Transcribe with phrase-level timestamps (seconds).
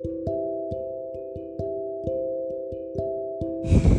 [0.00, 0.08] フ
[3.66, 3.97] フフ。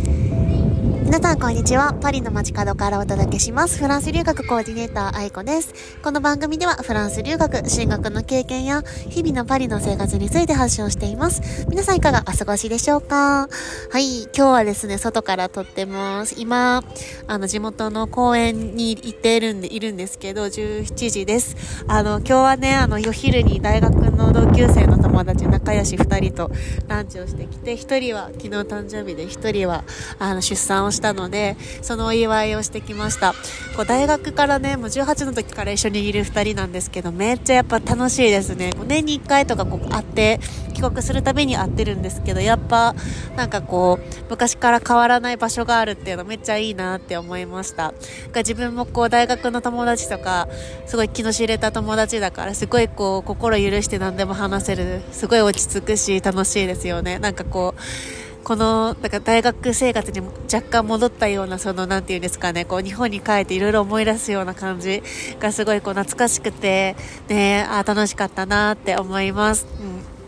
[1.10, 1.96] 皆さんこんにちは。
[1.96, 3.80] パリの街角からお届けします。
[3.80, 5.74] フランス留学コーディネーター愛子です。
[6.04, 11.66] この番組ではフランス留学、進学の経験や日々のパリの生活について発信しています。
[11.68, 13.48] 皆さんいかがお過ごしでしょうか？
[13.90, 16.36] はい、今日はですね、外から撮ってます。
[16.38, 16.84] 今、
[17.26, 21.56] あの、地元の公園に行っているんで、いるんですけど、17時です。
[21.88, 26.52] あの、今日はね、あの、夜昼に大学の同級生の友達、仲良し2人と
[26.88, 29.84] ランチをしてきて、1人は昨日誕生日で、1人は、
[30.20, 33.34] あの、出産をしてしたので、そのお祝いをしてきました。
[33.76, 38.72] こう大学からね、もう18の時から一緒にいる2人なんですけど、めっちゃやっぱ楽しいですね。
[38.86, 40.40] 年に1回とかこう会って、
[40.74, 42.94] 帰国するたびに会ってるんですけど、やっぱ
[43.38, 47.94] なんかこう、昔から変わらない場所があるっていうのめっちゃいいなって思いました。
[48.34, 50.50] が自分もこう大学の友達とか、
[50.86, 57.20] すごい気の知れた友達だから、すごいこう心許して何でも話せる、すごい落ち着くし楽しいですよね。
[57.20, 65.04] なんかこう、この、だか大学生活に若干戻ったような、その、なんていうんですかね、こう、日本に帰っていろいろ思い出すような感じ
[65.40, 66.96] がすごいこう、懐かしくて、
[67.28, 69.68] ね、あ、楽しかったなって思います。
[69.82, 70.20] うん。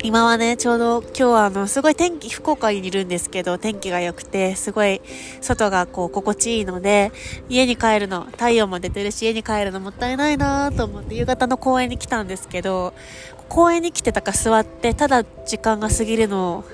[0.00, 5.00] 今はね、ちょうど今日はあの、すごい天気、福岡にいるんですけど、天気が良くて、すごい
[5.40, 7.10] 外がこう、心地いいので、
[7.48, 12.94] 家に帰るの、太陽も出てるし、家に帰るのもったいないなと思って、夕方の公園に来たんですけど、
[13.48, 16.64] 公園に来てたか座って、ただ時間が過ぎるのを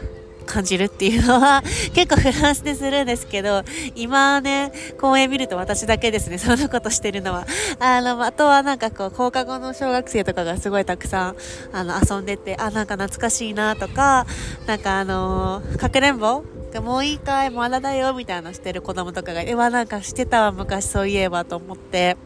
[0.45, 1.63] 感じるっていうのは
[1.95, 3.63] 結構フランスでするんですけど、
[3.95, 7.47] 今ね、公園見ると私だけですね、そんなことしてるのは。
[7.79, 11.37] あの、あとはなんかこう、放課後の小学生とかがすごいたくさん、
[11.73, 14.27] あの、遊んでて、あ、なんか懐かしいなとか、
[14.67, 16.43] なんかあのー、かくれんぼ
[16.81, 22.17] もういいかいまだだよみたいなしてる子供とかが、え、わ、なんかしてたわ、昔そういえばと思って、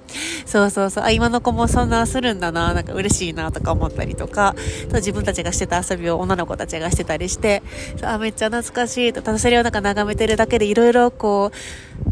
[0.48, 4.54] そうそうそう、あ、今の子もそんなするんだな、なんか嬉しいなとか思ったりとか、
[4.94, 7.62] 自分たちがしてた遊びを女の子たちがしてたりして、
[8.00, 11.56] あ、めっちゃ懐かしいと、ただそれをなんか眺めてるだけでいろいろこう、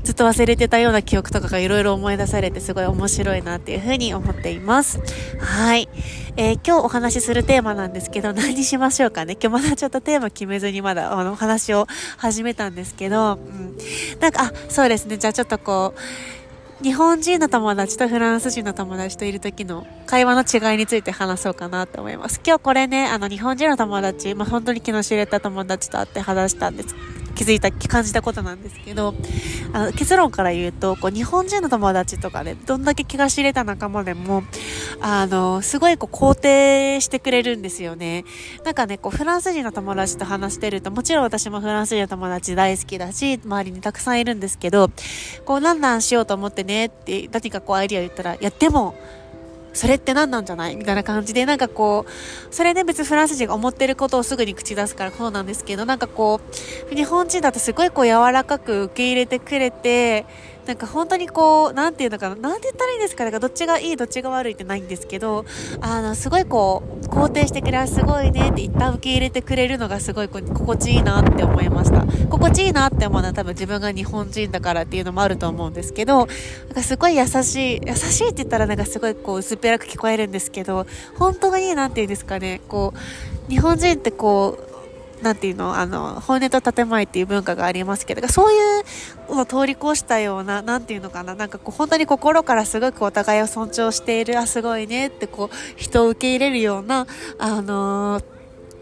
[0.05, 5.01] ずっと忘れてたような記憶とかがいろいろ思い出されてすごい面白いなっていうふうに思っています。
[5.41, 5.89] はい。
[6.36, 9.39] えー、今日お話しするテーマなんですけど、何にしましょうかね。
[9.41, 11.86] 今日まだちょっとテーマ決めずにまだあのお話を
[12.18, 13.77] 始めたんですけど、うん。
[14.20, 15.17] なんか、あ、そうですね。
[15.17, 16.01] じゃあちょっとこう、
[16.83, 22.39] 日本人の友達とフランス人の友達といる時の会話の違いについて話そうかなと思います。
[22.47, 26.95] 今日これね、あの日本人の友達、まあ、本当に気の知れた友達と会って話したんです
[27.36, 29.14] 気づいた、感じたことなんですけど、
[29.73, 34.42] あの、結論から言うと、こう、日本人の友達とかで、どんだけ気が知れた仲間でも、
[35.01, 38.24] あの、すごいこう、肯定してくれるんですよね。
[38.64, 44.91] なんかね、こう、フランス人の友達と話してると、もちろん私もフランス人の友達大好きだし、周りにたくさんいるんですけど、
[45.45, 48.95] こう、なんなんしようと思ってねって、何かこう、アイディア言ったら、いや、でも、
[49.77, 50.77] それって何なんじゃない？
[50.77, 56.41] みたいな感じで、なんかこう、それで別にフランス人が思ってることをすぐに口出すからそうなんですけど、なんかこ
[56.91, 60.25] う、日本人だとすごいこう柔らかく受け入れてくれて、
[60.67, 65.45] なんか本当にこう、なんていうのかな、なんて言ったらいいんですかね、どっちがいい、どっちが悪いってないんですけど、
[65.81, 72.05] あの、すごいこう、肯定してくれ、すごいねって一旦受け入れてくれるのがすごいこう心地いいなって思いました。
[72.29, 76.29] 心地いいなって思うのは多分自分が日本人だからっていうのもあると思うんですけど、なん
[76.75, 84.66] かすごい優しい、優しいって言ったらなんかすごいこう薄っぺらく聞こえるんですけど、本当になんていうんですかね、こう、日本人ってこう、
[85.23, 88.57] なんていうの、あの、本音と建前っていう文化がありますけど、そうい
[89.31, 97.07] うのを通り越したような、なんていうのかな、なんかこう、本当に心からすごくお互いを尊重している、あ、すごいねってこう、人を受け入れるような、
[97.39, 98.36] あのー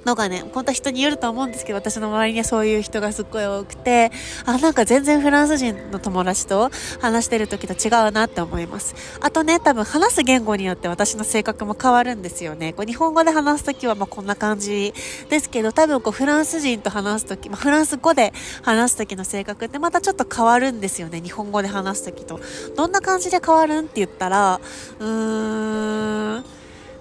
[0.05, 4.11] のがね、本当は人によると思うんですけど、私の周りにはそういう人がすっごい多くて、
[4.45, 6.71] あ、なんか全然フランス人の友達と
[7.01, 8.95] 話してる時と違うなって思います。
[9.21, 12.73] あとね、多分話す言語によって私の性格も変わるんですよね。
[12.73, 14.93] こう日本語で話す時はまあこんな感じ
[15.29, 18.33] ですけど、多分こうフランス人と話す時、まあ、フランス語で
[18.63, 21.21] 話す時の性格ってまたちょっと変わるんですよね。
[21.21, 22.41] 日本語で話す時と。
[22.77, 24.61] どんな感じで変わるんって言ったら、
[24.99, 26.45] うーん、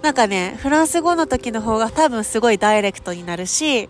[0.04, 3.88] なんかね、フランス語の時の方が多分すごいダイレクトになるし、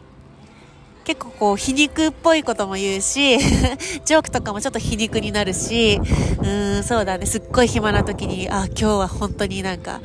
[1.03, 3.37] 結構こう皮肉っぽいことも言うし、
[4.07, 10.01] ジョークとかもちょっと皮肉になるし、うーん、そうだね、すっごい暇な時に、あ、今日は本当になんか、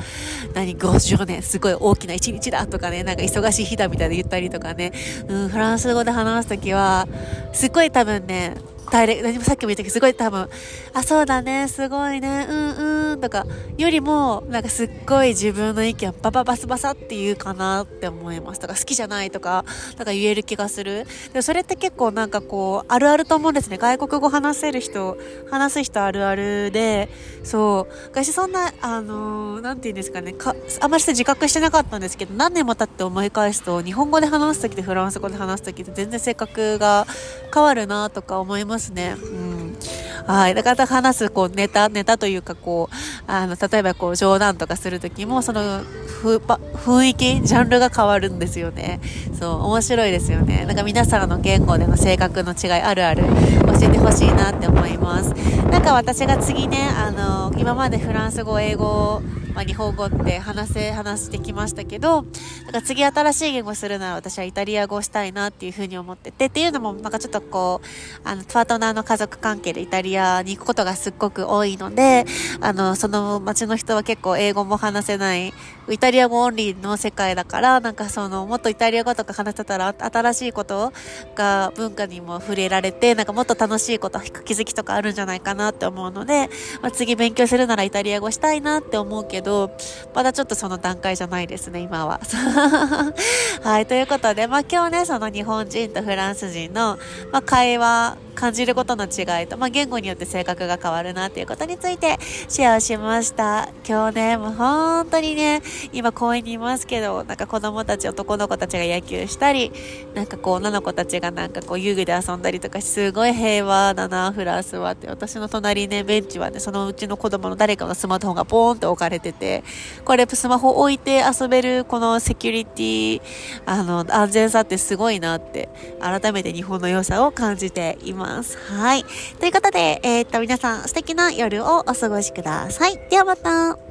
[0.56, 4.92] 何、50年、すごい大きな一日だとかね、なんか忙しい日だみたいで言ったりとかね、
[5.28, 7.08] うん、フランス語で話す時は、
[7.54, 8.56] すっごい多分ね、
[8.92, 10.50] ダイレクト、さっきも言ったけど、すごい多分、
[10.94, 13.46] あ、そうだね、すごいね、うんうんとか、
[13.78, 18.60] よりも、なんかすっごい自分の意見バババスバサって言うかなって思います。
[18.60, 19.66] とか、好きじゃないとか、
[19.98, 21.06] なんか言える気がする。
[21.34, 23.78] でそれって結構なんかこう、あるあると思うんですね。
[23.78, 25.18] 外国語話せる人、
[25.50, 27.10] 話す人あるあるで、
[27.44, 27.94] そう。
[28.08, 37.06] 私そんな、あのー、なんて言うんですかね、か、あんまり自覚してなかったんですけど、何年も経って思い返すと、日本語で話すときとフランス語で話すときって全然性格が
[37.54, 39.16] 変わるなとか思いますね。
[39.22, 39.78] うん。
[40.26, 40.56] はい。
[40.56, 42.96] だから話す、こう、ネタ、ネタというか、こう、
[43.28, 45.82] あの、例えばこう、冗談とかするときも、その、
[46.22, 49.00] ふ、雰囲気、ジャンルが変わるんですよね。
[49.40, 50.66] そう、面白いですよね。
[50.66, 55.30] なんか皆さんの言語での性格の違いあるある教えてほしいなって思います。
[55.72, 59.22] なんか私が次ね、あの、今までフランス語、英語、
[59.60, 72.24] まあ、日本語って話せ、話してきましたけど、なんか次新しい言語するなら私はイタリア語をしたいなっていうふうに思ってて、っていうのもなんかちょっとこう、あの、パートナーの家族関係でイタリアに行くことがすっごく多いので、
[72.62, 75.54] あの、その街の人は結構英語も話せない、
[75.90, 80.94] イタリア語オンリーの世界だから、なんかその、もっとイタリア語とか話せたら新しいこと
[81.36, 86.50] が文化にも触れられて、なんかもっと楽しいこと、気づきとかあるんじゃないかなって思うので、
[86.82, 89.72] まあ、次勉強するならイタリア語したいなって思うけど、ど、
[90.14, 92.20] まだちょっとその段階じゃないですね、今は。
[93.64, 96.98] はい、ということで、まあ今日ね、その日本人とフランス人の、
[97.32, 103.68] まあ、会話、感じることの違いと、まあ、言語によって性格が変わるなっていうことについてシェアしました。
[103.86, 109.74] 今日ね、もう本当にね、今公園にいますけど、なんか子供たち、男の子たちが野球したり、
[110.14, 115.08] なんかこう女の子たちがなんかこう遊具で遊んだりとか、すごい平和だな、フランスはって。
[115.08, 119.66] 私の隣ね、ベンチはね、そのうちの子供の誰かのスマートフォンがポーンって置かれてて、
[120.06, 123.22] これスマホ置いて遊べるこのセキュリティ、
[123.66, 125.68] あの、安全さってすごいなって、
[126.00, 128.29] 改めて日本の良さを感じています。
[128.30, 128.58] ます。
[128.58, 129.04] はい。
[129.40, 133.00] ということで、えー、っと、皆さん素敵な夜をお過ごしください。
[133.10, 133.89] ではまた。